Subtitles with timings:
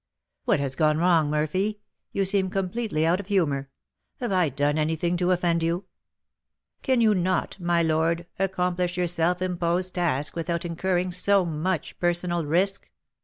[0.45, 1.79] "What has gone wrong, Murphy?
[2.11, 3.69] You seem completely out of humour.
[4.19, 5.85] Have I done anything to offend you?"
[6.81, 12.47] "Can you not, my lord, accomplish your self imposed task without incurring so much personal
[12.47, 12.89] risk?"